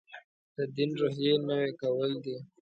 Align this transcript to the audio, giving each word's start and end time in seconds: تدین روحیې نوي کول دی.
تدین 0.55 0.91
روحیې 0.99 1.33
نوي 1.47 1.71
کول 1.81 2.11
دی. 2.23 2.37